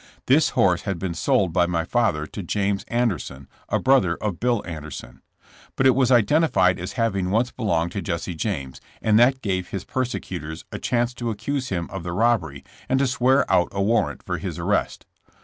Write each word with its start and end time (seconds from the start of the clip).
This 0.25 0.49
horse 0.57 0.81
had 0.81 0.97
been 0.97 1.13
sold 1.13 1.53
by 1.53 1.67
my 1.67 1.85
father 1.85 2.25
to 2.25 2.41
James 2.41 2.83
Anderson, 2.87 3.47
a 3.69 3.77
brother 3.77 4.15
of 4.15 4.39
Bill 4.39 4.63
Anderson. 4.65 5.21
But 5.75 5.85
it 5.85 5.93
was 5.93 6.09
identified 6.11 6.79
as 6.79 6.93
having 6.93 7.29
once 7.29 7.51
belonged 7.51 7.91
to 7.91 8.01
Jesse 8.01 8.33
James, 8.33 8.81
and 8.99 9.19
that 9.19 9.43
gave 9.43 9.67
his 9.67 9.85
persecutors 9.85 10.65
a 10.71 10.79
chance 10.79 11.13
to 11.13 11.29
ac 11.29 11.37
cuse 11.37 11.69
him 11.69 11.87
of 11.91 12.01
the 12.01 12.13
robbery 12.13 12.63
and 12.89 12.97
to 12.97 13.05
swear 13.05 13.45
out 13.47 13.67
a 13.73 13.83
warrant 13.83 14.23
for 14.23 14.39
his 14.39 14.57
arrest. 14.57 15.05